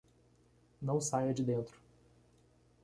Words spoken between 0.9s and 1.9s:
saia de dentro